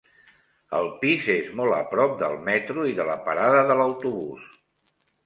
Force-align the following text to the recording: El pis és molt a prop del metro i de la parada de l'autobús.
El 0.77 0.87
pis 1.01 1.27
és 1.33 1.51
molt 1.59 1.75
a 1.79 1.81
prop 1.91 2.15
del 2.21 2.37
metro 2.47 2.87
i 2.93 2.97
de 3.01 3.05
la 3.11 3.19
parada 3.29 3.61
de 3.73 3.77
l'autobús. 3.81 4.49